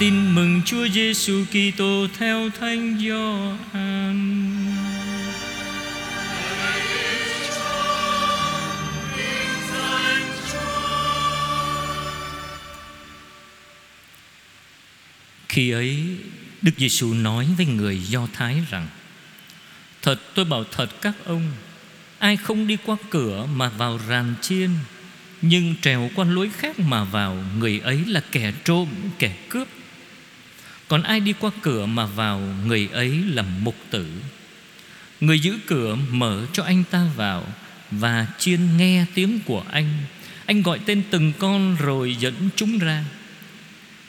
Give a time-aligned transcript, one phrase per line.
[0.00, 4.46] Tin mừng Chúa Giêsu Kitô theo Thánh Gioan.
[15.48, 16.06] Khi ấy
[16.62, 18.88] Đức Giêsu nói với người Do Thái rằng
[20.02, 21.42] Thật tôi bảo thật các ông
[22.18, 24.70] Ai không đi qua cửa mà vào ràn chiên
[25.42, 28.88] Nhưng trèo qua lối khác mà vào Người ấy là kẻ trộm,
[29.18, 29.68] kẻ cướp
[30.90, 34.06] còn ai đi qua cửa mà vào, Người ấy là mục tử.
[35.20, 37.46] Người giữ cửa mở cho anh ta vào
[37.90, 39.88] Và chiên nghe tiếng của anh.
[40.46, 43.04] Anh gọi tên từng con rồi dẫn chúng ra.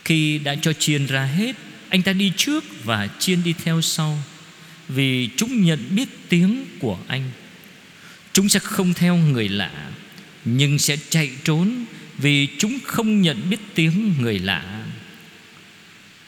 [0.05, 1.55] Khi đã cho chiên ra hết,
[1.89, 4.23] Anh ta đi trước và chiên đi theo sau,
[4.87, 7.31] Vì chúng nhận biết tiếng của anh.
[8.33, 9.91] Chúng sẽ không theo người lạ,
[10.45, 11.85] Nhưng sẽ chạy trốn
[12.17, 14.85] Vì chúng không nhận biết tiếng người lạ.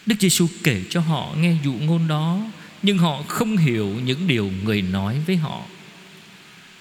[0.05, 2.39] Đức Giêsu kể cho họ nghe dụ ngôn đó,
[2.81, 5.62] Nhưng họ không hiểu những điều người nói với họ.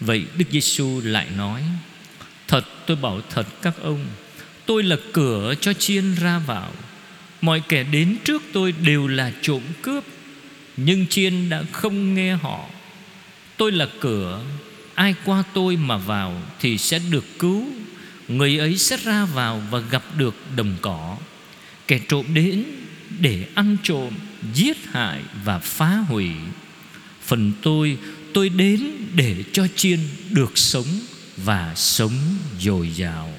[0.00, 1.62] Vậy Đức Giêsu lại nói,
[2.48, 4.06] Thật, tôi bảo thật các ông,
[4.66, 6.72] Tôi là cửa cho chiên ra vào.
[7.40, 10.04] Mọi kẻ đến trước tôi đều là trộm cướp,
[10.76, 12.66] Nhưng chiên đã không nghe họ.
[13.56, 14.44] Tôi là cửa,
[14.94, 17.66] Ai qua tôi mà vào Thì sẽ được cứu.
[18.28, 21.16] Người ấy sẽ ra vào và gặp được đồng cỏ.
[21.88, 22.64] Kẻ trộm đến
[23.20, 24.14] để ăn trộm,
[24.54, 26.30] Giết hại và phá hủy.
[27.22, 27.98] Phần tôi
[28.34, 29.98] Tôi đến để cho chiên
[30.30, 30.86] được sống
[31.36, 32.12] Và sống
[32.60, 33.32] dồi dào.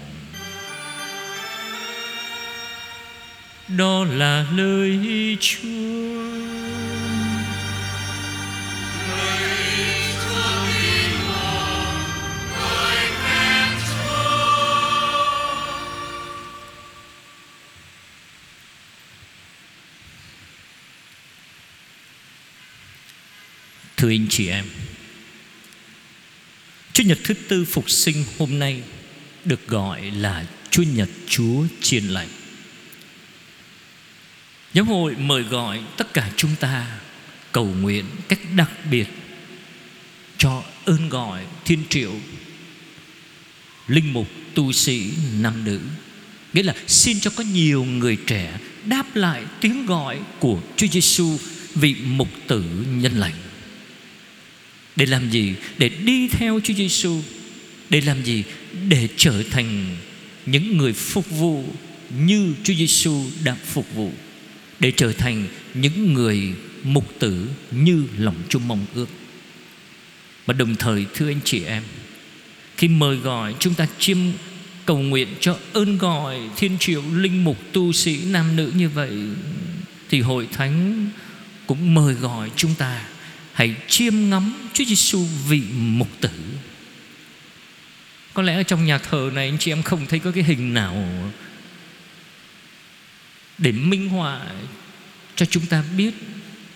[3.77, 4.99] Đó là lời
[5.39, 6.82] Chúa.
[24.03, 24.65] Thưa anh chị em.
[26.93, 28.81] Chúa Nhật thứ tư phục sinh hôm nay
[29.45, 32.27] Được gọi là Chúa Nhật Chúa Chiên Lành.
[34.73, 36.99] Giáo hội mời gọi tất cả chúng ta
[37.51, 39.07] Cầu nguyện cách đặc biệt
[40.37, 42.13] Cho ơn gọi thiên triệu,
[43.87, 45.79] Linh mục tu sĩ nam nữ.
[46.53, 51.37] Nghĩa là xin cho có nhiều người trẻ Đáp lại tiếng gọi của Chúa Giêsu
[51.75, 53.33] Vị mục tử nhân lành
[54.95, 55.53] để làm gì?
[55.77, 57.21] Để đi theo Chúa Giêsu.
[57.89, 58.43] Để làm gì?
[58.87, 59.85] Để trở thành
[60.45, 61.65] những người phục vụ
[62.19, 64.11] như Chúa Giêsu đã phục vụ.
[64.79, 66.53] Để trở thành những người
[66.83, 69.09] mục tử như lòng Chúa mong ước.
[70.45, 71.83] Và đồng thời thưa anh chị em,
[72.77, 74.17] khi mời gọi chúng ta chiêm
[74.85, 79.17] cầu nguyện cho ơn gọi thiên triệu linh mục tu sĩ nam nữ như vậy
[80.09, 81.07] thì hội thánh
[81.67, 83.05] cũng mời gọi chúng ta
[83.53, 86.29] hãy chiêm ngắm Chúa Giêsu vị mục tử.
[88.33, 90.73] Có lẽ ở trong nhà thờ này anh chị em không thấy có cái hình
[90.73, 91.07] nào
[93.57, 94.41] để minh họa
[95.35, 96.13] cho chúng ta biết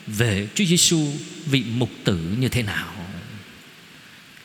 [0.07, 1.13] về Chúa Giêsu
[1.45, 2.93] vị mục tử như thế nào.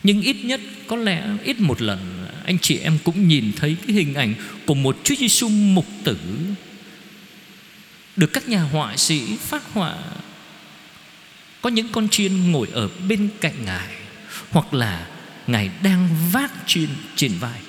[0.03, 3.95] Nhưng ít nhất, có lẽ ít một lần, anh chị em cũng nhìn thấy cái
[3.95, 4.33] hình ảnh
[4.65, 6.17] của một Chúa Giêsu mục tử
[8.15, 9.95] được các nhà họa sĩ phát họa
[11.63, 13.87] có những con chiên ngồi ở bên cạnh Ngài,
[14.49, 15.07] Hoặc là
[15.47, 17.59] Ngài đang vác chiên trên vai.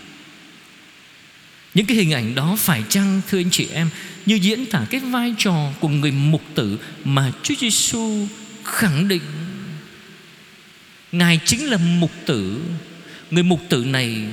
[1.75, 3.89] Những cái hình ảnh đó phải chăng, thưa anh chị em,
[4.27, 8.27] Như diễn tả cái vai trò của người mục tử Mà Chúa Giêsu
[8.65, 9.23] khẳng định?
[11.13, 12.63] Ngài chính là mục tử.
[13.31, 14.27] Người mục tử này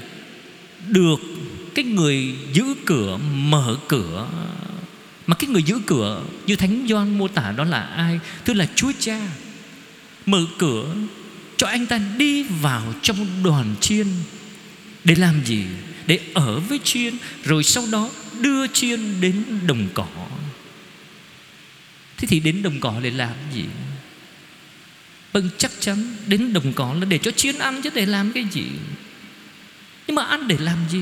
[0.88, 1.20] được
[1.76, 4.28] cái người giữ cửa, mở cửa.
[5.28, 8.20] Mà cái người giữ cửa như Thánh Gioan mô tả đó là ai?
[8.46, 9.20] Tức là Chúa Cha
[10.26, 10.96] mở cửa
[11.58, 14.08] cho anh ta đi vào trong đoàn chiên.
[15.04, 15.66] Để làm gì?
[16.08, 18.10] Để ở với chiên, rồi sau đó
[18.40, 20.08] đưa chiên đến đồng cỏ.
[22.18, 23.66] Thế thì đến đồng cỏ để làm gì?
[25.34, 28.46] Vâng chắc chắn đến đồng cỏ là để cho chiên ăn chứ để làm cái
[28.52, 28.66] gì?
[30.08, 31.02] Nhưng mà ăn để làm gì?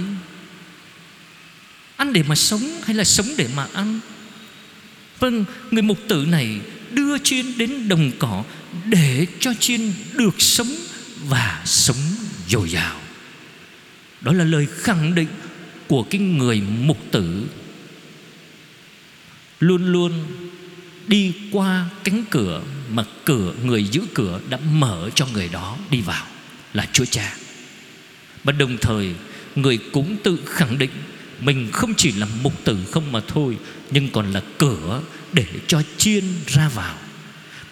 [1.95, 3.99] Ăn để mà sống hay là sống để mà ăn?
[5.19, 6.59] Vâng người mục tử này
[6.91, 8.43] đưa chiên đến đồng cỏ
[8.85, 10.75] để cho chiên được sống
[11.27, 11.97] và sống
[12.47, 12.99] dồi dào.
[14.21, 15.27] Đó là lời khẳng định
[15.87, 17.43] của cái người mục tử.
[19.59, 20.13] Luôn luôn
[21.07, 26.01] đi qua cánh cửa mà cửa, người giữ cửa đã mở cho người đó đi
[26.01, 26.27] vào
[26.73, 27.35] là Chúa Cha.
[28.43, 29.13] Và đồng thời,
[29.55, 30.91] người cũng tự khẳng định
[31.41, 33.57] Mình không chỉ là mục tử không mà thôi,
[33.91, 35.01] Nhưng còn là cửa
[35.33, 36.95] để cho chiên ra vào.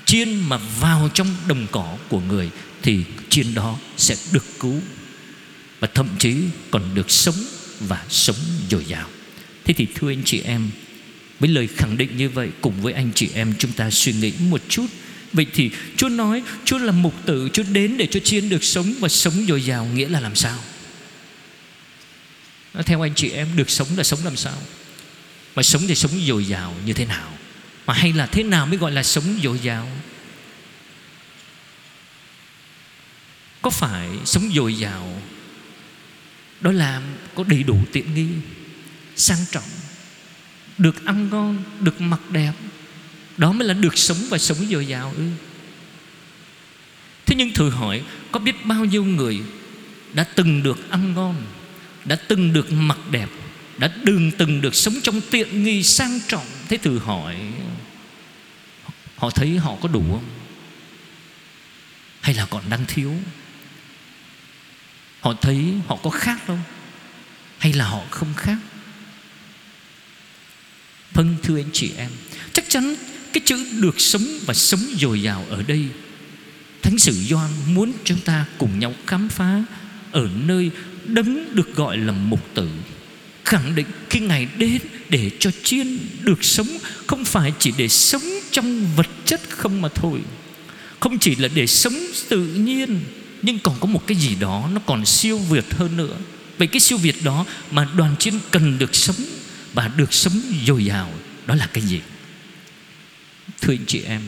[0.07, 2.49] Chiên mà vào trong đồng cỏ của người
[2.81, 4.81] Thì chiên đó sẽ được cứu.
[5.79, 6.35] Và thậm chí
[6.71, 7.35] còn được sống
[7.79, 8.35] và sống
[8.69, 9.09] dồi dào.
[9.65, 10.69] Thế thì thưa anh chị em,
[11.39, 14.33] Với lời khẳng định như vậy Cùng với anh chị em chúng ta suy nghĩ
[14.39, 14.87] một chút.
[15.33, 18.93] Vậy thì Chúa nói Chúa là mục tử, Chúa đến để cho chiên được sống
[18.99, 20.59] Và sống dồi dào nghĩa là làm sao?
[22.85, 24.57] Theo anh chị em, Được sống là sống làm sao?
[25.55, 27.36] Mà sống thì sống dồi dào như thế nào?
[27.87, 29.87] Mà hay là thế nào mới gọi là sống dồi dào?
[33.61, 35.21] Có phải sống dồi dào
[36.61, 37.01] Đó là
[37.35, 38.27] có đầy đủ tiện nghi,
[39.15, 39.69] Sang trọng,
[40.77, 42.53] Được ăn ngon, Được mặc đẹp,
[43.37, 45.23] đó mới là được sống và sống dồi dào ư?
[47.25, 48.01] Thế nhưng thử hỏi,
[48.31, 49.39] Có biết bao nhiêu người
[50.13, 51.35] Đã từng được ăn ngon,
[52.05, 53.29] Đã từng được mặc đẹp,
[53.77, 56.45] Đã đừng từng được sống trong tiện nghi sang trọng?
[56.69, 57.35] Thế thử hỏi,
[59.15, 60.29] Họ thấy họ có đủ không?
[62.21, 63.13] Hay là còn đang thiếu?
[65.19, 66.61] Họ thấy họ có khác không?
[67.57, 68.57] Hay là họ không khác?
[71.11, 72.11] Vâng thưa anh chị em,
[72.53, 72.95] Chắc chắn
[73.33, 75.87] cái chữ được sống và sống dồi dào ở đây,
[76.81, 79.63] Thánh sử Gioan muốn chúng ta cùng nhau khám phá
[80.11, 80.71] Ở nơi
[81.05, 82.69] đấng được gọi là mục tử.
[83.47, 84.79] Khẳng định khi Ngài đến
[85.09, 86.67] để cho chiên được sống,
[87.07, 88.21] Không phải chỉ để sống
[88.51, 90.21] trong vật chất không mà thôi.
[90.99, 91.93] Không chỉ là để sống
[92.29, 92.99] tự nhiên,
[93.41, 96.17] Nhưng còn có một cái gì đó nó còn siêu việt hơn nữa.
[96.57, 99.15] Vậy cái siêu việt đó mà đoàn chiên cần được sống
[99.73, 101.13] Và được sống dồi dào,
[101.45, 102.01] Đó là cái gì?
[103.61, 104.21] Thưa anh chị em,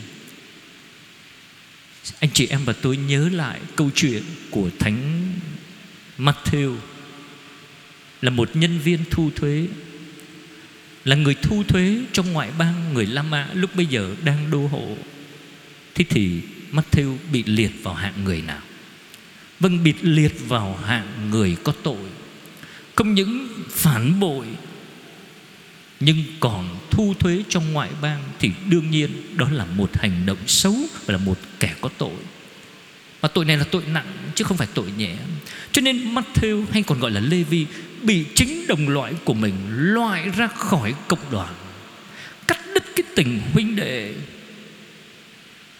[2.20, 5.32] Anh chị em và tôi nhớ lại câu chuyện của Thánh
[6.18, 6.76] Matthew.
[8.22, 9.66] Là một nhân viên thu thuế,
[11.04, 14.66] Là người thu thuế trong ngoại bang người La Mã Lúc bây giờ đang đô
[14.66, 14.96] hộ.
[15.94, 16.40] Thế thì
[16.72, 18.60] Matthew bị liệt vào hạng người nào?
[19.60, 22.08] Vâng bị liệt vào hạng người có tội,
[22.94, 24.46] Không những phản bội,
[26.00, 30.38] nhưng còn thu thuế trong ngoại bang thì đương nhiên đó là một hành động
[30.46, 30.74] xấu
[31.06, 32.16] và là một kẻ có tội
[33.20, 35.16] và tội này là tội nặng chứ không phải tội nhẹ.
[35.72, 37.66] Cho nên Matthew hay còn gọi là Levi
[38.02, 41.54] bị chính đồng loại của mình loại ra khỏi cộng đoàn
[42.46, 44.14] cắt đứt cái tình huynh đệ.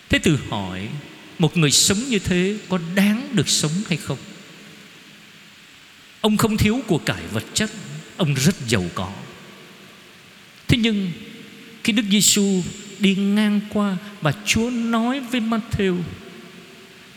[0.08, 0.88] Thế từ hỏi
[1.38, 4.18] một người sống như thế có đáng được sống hay không?
[6.20, 7.70] Ông không thiếu của cải vật chất
[8.16, 9.12] ông rất giàu có.
[10.68, 11.12] Thế nhưng
[11.84, 12.62] khi Đức Giêsu
[12.98, 15.98] đi ngang qua và Chúa nói với Matthew,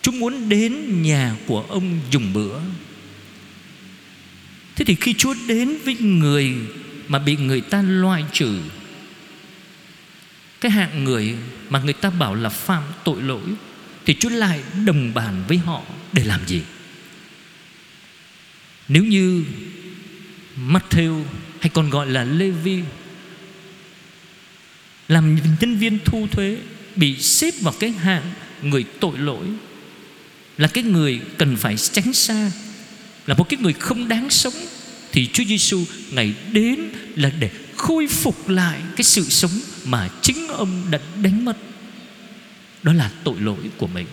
[0.03, 2.59] chúng muốn đến nhà của ông dùng bữa.
[4.75, 6.53] Thế thì khi Chúa đến với người
[7.07, 8.59] mà bị người ta loại trừ,
[10.61, 11.35] cái hạng người
[11.69, 13.41] mà người ta bảo là phạm tội lỗi,
[14.05, 15.81] thì Chúa lại đồng bàn với họ
[16.13, 16.61] để làm gì?
[18.87, 19.43] Nếu như
[20.67, 21.23] Matthew
[21.59, 22.79] hay còn gọi là Levi
[25.07, 26.57] làm nhân viên thu thuế
[26.95, 29.45] bị xếp vào cái hạng người tội lỗi
[30.57, 32.51] là cái người cần phải tránh xa,
[33.27, 34.53] là một cái người không đáng sống.
[35.11, 36.79] Thì Chúa Giêsu ngày đến
[37.15, 39.51] là để khôi phục lại cái sự sống
[39.85, 41.57] mà chính ông đã đánh mất.
[42.83, 44.05] Đó là tội lỗi của mình.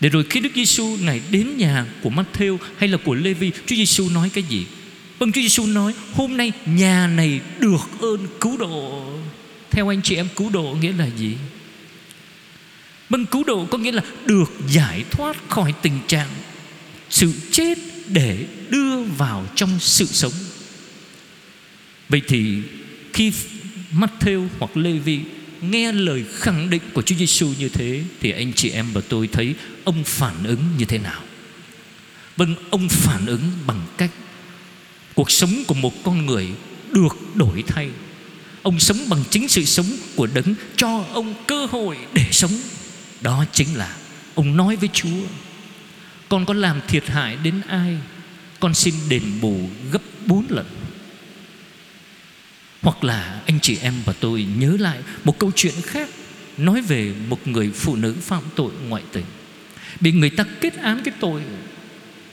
[0.00, 3.76] Để rồi khi Đức Giêsu ngày đến nhà của Matthew hay là của Levi Chúa
[3.76, 4.66] Giêsu nói cái gì?
[5.18, 9.12] Vâng Chúa Giêsu nói, hôm nay nhà này được ơn cứu độ.
[9.70, 11.34] Theo anh chị em, cứu độ nghĩa là gì?
[13.08, 16.28] Vâng cứu độ có nghĩa là Được giải thoát khỏi tình trạng
[17.10, 20.32] Sự chết Để đưa vào trong sự sống.
[22.08, 22.62] Vậy thì
[23.12, 23.32] Khi
[23.92, 25.20] Matthew hoặc Levi
[25.60, 29.28] Nghe lời khẳng định của Chúa Giêsu như thế, Thì anh chị em và tôi
[29.32, 31.22] thấy Ông phản ứng như thế nào?
[32.36, 34.10] Vâng ông phản ứng bằng cách
[35.14, 36.48] Cuộc sống của một con người
[36.92, 37.90] Được đổi thay.
[38.62, 39.86] Ông sống bằng chính sự sống
[40.16, 42.52] của đấng Cho ông cơ hội để sống.
[43.20, 43.96] Đó chính là
[44.34, 45.26] Ông nói với Chúa,
[46.28, 47.98] Con có làm thiệt hại đến ai,
[48.60, 50.66] Con xin đền bù gấp bốn lần.
[52.82, 56.08] Hoặc là anh chị em và tôi nhớ lại Một câu chuyện khác,
[56.56, 59.24] Nói về một người phụ nữ phạm tội ngoại tình.
[60.00, 61.42] Bị người ta kết án cái tội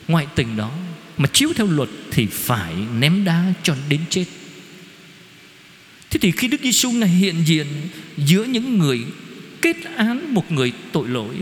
[0.07, 0.71] Ngoại tình đó
[1.17, 4.25] Mà chiếu theo luật thì phải ném đá cho đến chết.
[6.09, 7.67] Thế thì khi Đức Giêsu ngài hiện diện
[8.17, 9.05] giữa những người
[9.63, 11.35] kết án một người tội lỗi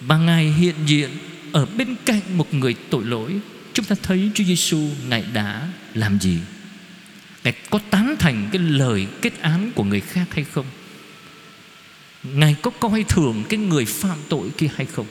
[0.00, 1.10] và ngài hiện diện
[1.52, 3.40] ở bên cạnh một người tội lỗi,
[3.74, 6.38] chúng ta thấy Chúa Giêsu ngài đã làm gì?
[7.44, 10.66] Ngài có tán thành cái lời kết án của người khác hay không?
[12.22, 15.06] Ngài có coi thường cái người phạm tội kia hay không?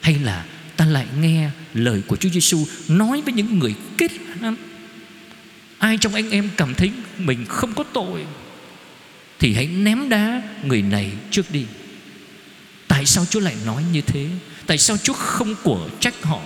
[0.00, 0.44] Hay là
[0.76, 4.10] ta lại nghe lời của Chúa Giêsu nói với những người kết
[4.40, 4.56] án?
[5.78, 8.24] Ai trong anh em cảm thấy mình không có tội?
[9.38, 11.64] Thì hãy ném đá người này trước đi.
[12.88, 14.28] Tại sao Chúa lại nói như thế?
[14.66, 16.40] Tại sao Chúa không của trách họ,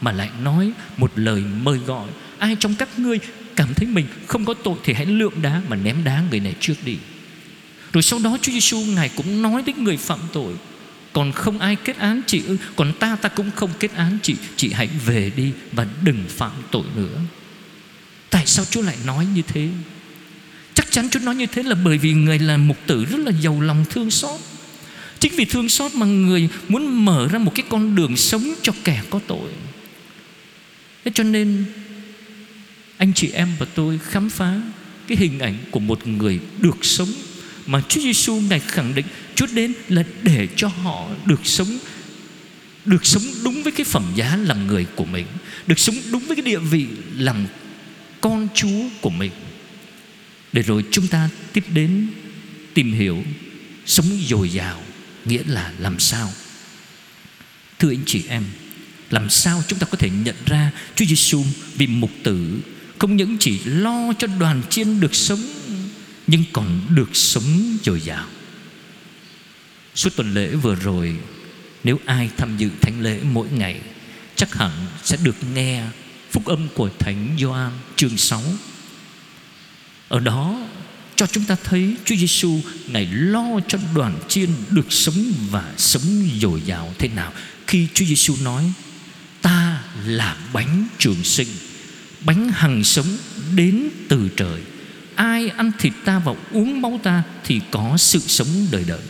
[0.00, 2.08] Mà lại nói một lời mời gọi?
[2.38, 3.18] Ai trong các ngươi
[3.56, 6.54] cảm thấy mình không có tội Thì hãy lượm đá mà ném đá người này
[6.60, 6.96] trước đi.
[7.92, 10.54] Rồi sau đó Chúa Giêsu Ngài cũng nói với người phạm tội,
[11.12, 12.56] Còn không ai kết án chị ư?
[12.76, 14.36] Còn ta ta cũng không kết án chị.
[14.56, 17.20] Chị hãy về đi và đừng phạm tội nữa.
[18.30, 19.68] Tại sao Chúa lại nói như thế?
[20.78, 23.32] Chắc chắn Chúa nói như thế là bởi vì Người là mục tử rất là
[23.40, 24.40] giàu lòng thương xót
[25.20, 28.72] Chính vì thương xót mà người muốn mở ra một cái con đường sống cho
[28.84, 29.50] kẻ có tội
[31.04, 31.64] Thế cho nên
[32.96, 34.60] anh chị em và tôi khám phá
[35.08, 37.08] cái hình ảnh của một người được sống
[37.66, 41.78] mà Chúa Giêsu ngài khẳng định Chúa đến là để cho họ được sống
[42.88, 45.26] được sống đúng với cái phẩm giá làm người của mình,
[45.66, 47.46] được sống đúng với cái địa vị làm
[48.20, 49.30] con Chúa của mình.
[50.52, 52.06] Để rồi chúng ta tiếp đến
[52.74, 53.24] tìm hiểu
[53.86, 54.82] sống dồi dào
[55.24, 56.32] nghĩa là làm sao?
[57.78, 58.44] Thưa anh chị em,
[59.10, 61.44] làm sao chúng ta có thể nhận ra Chúa Giêsu
[61.76, 62.60] vì mục tử
[62.98, 65.40] không những chỉ lo cho đoàn chiên được sống
[66.26, 68.26] nhưng còn được sống dồi dào.
[69.98, 71.16] Suốt tuần lễ vừa rồi
[71.84, 73.80] Nếu ai tham dự thánh lễ mỗi ngày
[74.36, 74.70] Chắc hẳn
[75.04, 75.84] sẽ được nghe
[76.30, 78.42] Phúc âm của Thánh Gioan chương 6
[80.08, 80.68] ở đó,
[81.16, 86.28] cho chúng ta thấy Chúa Giêsu ngài lo cho đoàn chiên được sống và sống
[86.40, 87.32] dồi dào thế nào.
[87.66, 88.72] Khi Chúa Giêsu nói,
[89.42, 91.48] ta là bánh trường sinh,
[92.24, 93.06] bánh hằng sống
[93.54, 94.60] đến từ trời.
[95.14, 99.02] Ai ăn thịt ta và uống máu ta thì có sự sống đời đời.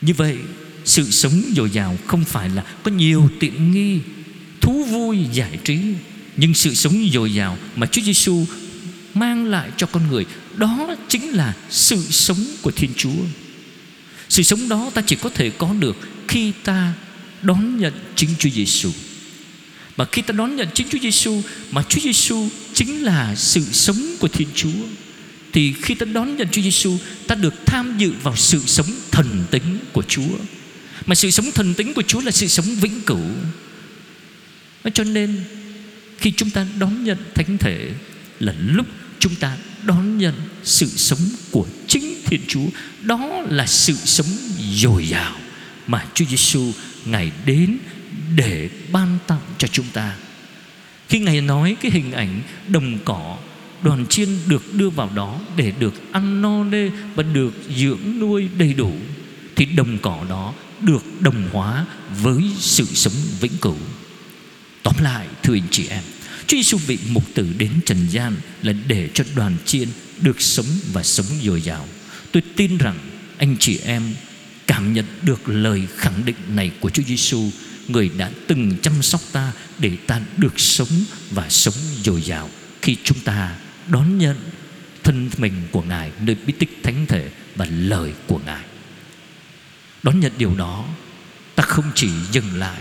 [0.00, 0.38] Như vậy,
[0.84, 4.00] sự sống dồi dào không phải là có nhiều tiện nghi,
[4.60, 5.80] thú vui giải trí,
[6.36, 8.46] nhưng sự sống dồi dào mà Chúa Giêsu
[9.14, 10.26] mang lại cho con người,
[10.56, 13.22] đó chính là sự sống của Thiên Chúa.
[14.32, 15.96] Sự sống đó ta chỉ có thể có được
[16.28, 16.92] Khi ta
[17.42, 18.90] đón nhận chính Chúa Giêsu
[19.96, 24.16] Mà khi ta đón nhận chính Chúa Giêsu Mà Chúa Giêsu chính là sự sống
[24.20, 24.86] của Thiên Chúa,
[25.52, 29.44] Thì khi ta đón nhận Chúa Giêsu Ta được tham dự vào sự sống thần
[29.50, 30.36] tính của Chúa.
[31.06, 33.30] Mà sự sống thần tính của Chúa là sự sống vĩnh cửu.
[34.94, 35.44] Cho nên,
[36.18, 37.90] khi chúng ta đón nhận Thánh Thể
[38.40, 38.86] Là lúc
[39.22, 41.18] chúng ta đón nhận sự sống
[41.50, 42.66] của chính Thiên Chúa.
[43.02, 44.26] Đó là sự sống
[44.74, 45.36] dồi dào
[45.86, 46.72] mà Chúa Giêsu
[47.04, 47.78] ngài đến
[48.36, 50.16] để ban tặng cho chúng ta.
[51.08, 53.38] Khi ngài nói cái hình ảnh đồng cỏ,
[53.82, 58.48] đoàn chiên được đưa vào đó để được ăn no nê và được dưỡng nuôi
[58.58, 58.92] đầy đủ,
[59.56, 61.86] thì đồng cỏ đó được đồng hóa
[62.22, 63.78] với sự sống vĩnh cửu.
[64.82, 66.02] Tóm lại, thưa anh chị em
[66.46, 69.88] Chúa Giêsu vị mục tử đến trần gian là để cho đoàn chiên
[70.20, 71.88] được sống và sống dồi dào.
[72.32, 72.98] Tôi tin rằng
[73.38, 74.14] anh chị em
[74.66, 77.50] cảm nhận được lời khẳng định này của Chúa Giêsu,
[77.88, 82.50] người đã từng chăm sóc ta để ta được sống và sống dồi dào
[82.82, 83.56] khi chúng ta
[83.88, 84.36] đón nhận
[85.02, 88.64] thân mình của Ngài nơi bí tích thánh thể và lời của Ngài.
[90.02, 90.84] Đón nhận điều đó,
[91.54, 92.80] ta không chỉ dừng lại,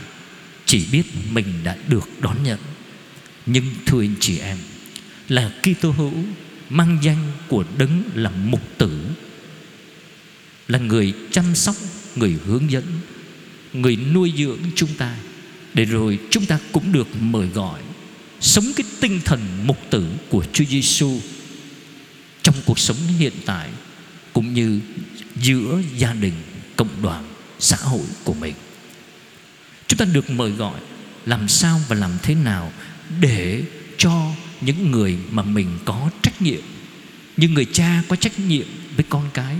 [0.66, 2.60] chỉ biết mình đã được đón nhận
[3.46, 4.58] nhưng thưa anh chị em,
[5.28, 6.14] Là Kitô hữu
[6.70, 9.02] Mang danh của đấng là mục tử,
[10.68, 11.76] Là người chăm sóc,
[12.16, 12.84] Người hướng dẫn,
[13.74, 15.16] Người nuôi dưỡng chúng ta,
[15.74, 17.82] Để rồi chúng ta cũng được mời gọi,
[18.42, 21.20] Sống cái tinh thần mục tử của Chúa Giêsu
[22.44, 23.70] Trong cuộc sống hiện tại,
[24.34, 24.80] Cũng như
[25.36, 26.34] giữa gia đình,
[26.76, 27.26] Cộng đoàn,
[27.60, 28.54] xã hội của mình.
[29.88, 30.80] Chúng ta được mời gọi
[31.26, 32.72] Làm sao và làm thế nào
[33.20, 33.64] để
[33.98, 36.62] cho những người mà mình có trách nhiệm
[37.38, 38.66] như người cha có trách nhiệm
[38.96, 39.56] với con cái,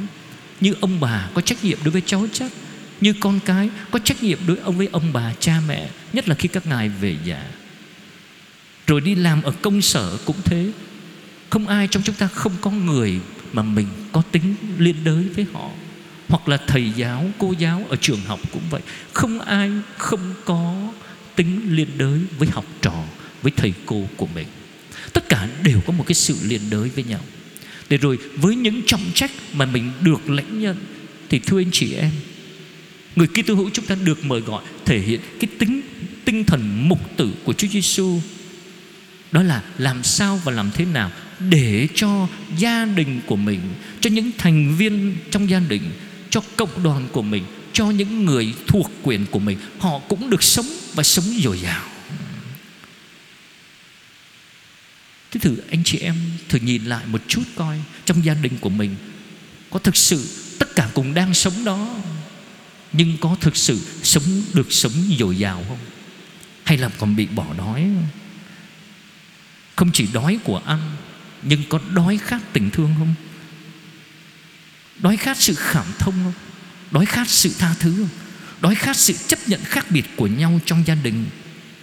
[0.62, 2.52] như ông bà có trách nhiệm đối với cháu chắc,
[3.02, 6.48] như con cái có trách nhiệm đối với ông bà, cha mẹ, nhất là khi
[6.48, 7.44] các ngài về già
[8.88, 10.72] rồi đi làm ở công sở cũng thế.
[11.50, 13.20] Không ai trong chúng ta không có người
[13.54, 15.70] mà mình có tính liên đới với họ.
[16.28, 18.82] Hoặc là thầy giáo, cô giáo ở trường học cũng vậy.
[19.14, 20.74] Không ai không có
[21.36, 23.04] tính liên đới với học trò
[23.42, 24.48] với thầy cô của mình.
[25.14, 27.20] Tất cả đều có một cái sự liên đới với nhau.
[27.90, 30.78] Để rồi với những trọng trách mà mình được lãnh nhận
[31.30, 32.12] thì thưa anh chị em,
[33.16, 35.82] người Kitô hữu chúng ta được mời gọi thể hiện cái tính,
[36.26, 38.20] tinh thần mục tử của Chúa Giêsu
[39.32, 43.60] đó là làm sao và làm thế nào để cho gia đình của mình,
[44.00, 45.82] cho những thành viên trong gia đình,
[46.30, 47.44] cho cộng đoàn của mình,
[47.74, 51.91] cho những người thuộc quyền của mình, họ cũng được sống và sống dồi dào.
[55.32, 56.16] Thế thử anh chị em
[56.50, 58.96] thử nhìn lại một chút coi, trong gia đình của mình,
[59.70, 61.96] có thực sự tất cả cùng đang sống đó,
[62.94, 65.78] nhưng có thực sự sống, được sống dồi dào không?
[66.64, 67.90] Hay là còn bị bỏ đói?
[69.76, 70.96] Không chỉ đói của ăn,
[71.42, 73.14] nhưng có đói khát tình thương không?
[75.00, 76.34] Đói khát sự cảm thông không?
[76.92, 78.10] Đói khát sự tha thứ không?
[78.62, 81.26] Đói khát sự chấp nhận khác biệt của nhau trong gia đình,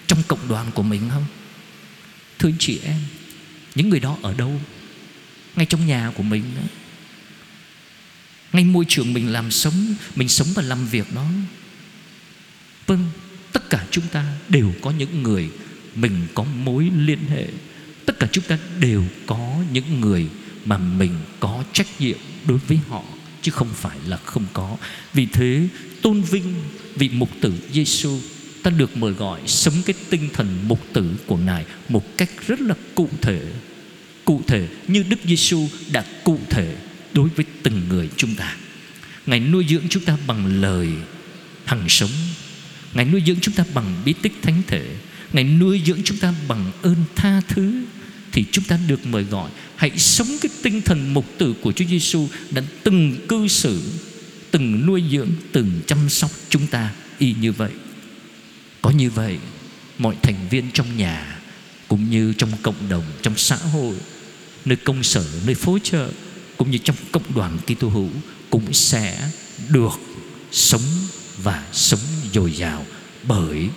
[0.07, 1.25] trong cộng đoàn của mình không?
[2.39, 3.01] Thưa anh chị em
[3.79, 4.61] những người đó ở đâu?
[5.57, 6.63] Ngay trong nhà của mình đó
[8.53, 11.27] ngay môi trường mình làm sống, mình sống và làm việc đó
[12.87, 13.05] vâng
[13.53, 15.51] tất cả chúng ta đều có những người
[15.95, 17.47] mình có mối liên hệ.
[18.07, 20.27] Tất cả chúng ta đều có những người
[20.65, 23.03] mà mình có trách nhiệm đối với họ,
[23.43, 24.77] chứ không phải là không có.
[25.13, 25.69] Vì thế,
[26.03, 26.55] tôn vinh
[26.95, 28.19] vị mục tử Giêsu
[28.63, 32.61] ta được mời gọi sống cái tinh thần mục tử của ngài một cách rất
[32.61, 33.41] là cụ thể
[34.29, 36.77] cụ thể như Đức Giêsu đã cụ thể
[37.13, 38.57] đối với từng người chúng ta.
[39.27, 40.89] Ngài nuôi dưỡng chúng ta bằng lời
[41.65, 42.11] hằng sống.
[42.95, 44.97] Ngài nuôi dưỡng chúng ta bằng bí tích thánh thể.
[45.33, 47.85] Ngài nuôi dưỡng chúng ta bằng ơn tha thứ.
[48.33, 49.51] Thì chúng ta được mời gọi.
[49.77, 53.83] Hãy sống cái tinh thần mục tử của Chúa Giêsu đã từng cư xử,
[54.51, 57.73] từng nuôi dưỡng, từng chăm sóc chúng ta y như vậy.
[58.83, 59.39] Có như vậy,
[59.99, 61.39] mọi thành viên trong nhà
[61.89, 63.95] cũng như trong cộng đồng, trong xã hội,
[64.69, 66.11] nơi công sở, nơi phố chợ
[66.57, 68.09] cũng như trong cộng đoàn Kitô hữu
[68.51, 69.31] cũng sẽ
[69.69, 70.01] được
[70.53, 71.07] sống
[71.43, 72.01] và sống
[72.33, 72.87] dồi dào
[73.23, 73.69] bởi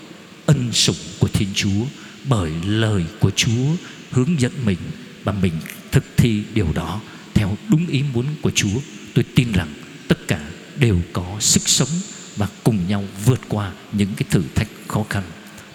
[0.46, 1.86] ân sủng của Thiên Chúa,
[2.24, 3.76] bởi lời của Chúa
[4.12, 4.78] hướng dẫn mình
[5.24, 5.54] và mình
[5.92, 7.02] thực thi điều đó
[7.34, 8.80] theo đúng ý muốn của Chúa.
[9.14, 9.74] Tôi tin rằng
[10.08, 11.90] tất cả đều có sức sống
[12.36, 15.24] và cùng nhau vượt qua những cái thử thách khó khăn.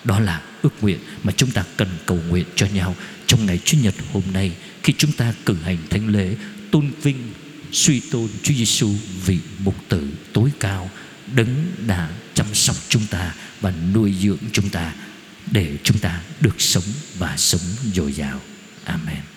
[0.05, 3.79] Đó là ước nguyện mà chúng ta cần cầu nguyện cho nhau trong ngày Chủ
[3.83, 4.53] nhật hôm nay,
[4.83, 6.37] khi chúng ta cử hành thánh lễ,
[6.71, 7.33] tôn vinh,
[7.73, 8.91] suy tôn Chúa Giêsu
[9.25, 10.91] vị mục tử tối cao,
[11.35, 14.95] đấng đã chăm sóc chúng ta và nuôi dưỡng chúng ta
[15.51, 16.85] để chúng ta được sống
[17.19, 17.61] và sống
[17.95, 18.41] dồi dào.
[18.85, 19.36] Amen.